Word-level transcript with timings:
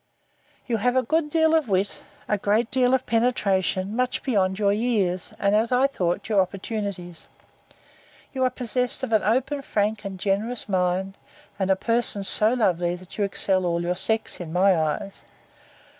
You 0.65 0.77
have 0.77 0.95
a 0.95 1.03
good 1.03 1.29
deal 1.29 1.53
of 1.53 1.69
wit, 1.69 2.01
a 2.27 2.35
great 2.39 2.71
deal 2.71 2.95
of 2.95 3.05
penetration, 3.05 3.95
much 3.95 4.23
beyond 4.23 4.57
your 4.57 4.73
years, 4.73 5.31
and, 5.37 5.55
as 5.55 5.71
I 5.71 5.85
thought, 5.85 6.27
your 6.27 6.41
opportunities. 6.41 7.27
You 8.33 8.43
are 8.43 8.49
possessed 8.49 9.03
of 9.03 9.13
an 9.13 9.21
open, 9.21 9.61
frank, 9.61 10.03
and 10.03 10.19
generous 10.19 10.67
mind; 10.67 11.17
and 11.59 11.69
a 11.69 11.75
person 11.75 12.23
so 12.23 12.51
lovely, 12.55 12.95
that 12.95 13.19
you 13.19 13.23
excel 13.23 13.63
all 13.63 13.83
your 13.83 13.95
sex, 13.95 14.39
in 14.39 14.51
my 14.51 14.75
eyes. 14.75 15.23